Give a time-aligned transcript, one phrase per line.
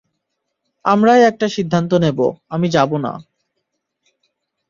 [0.85, 2.19] আমরাই একটা সিদ্ধান্ত নিব,
[2.49, 3.13] আমি যাব না।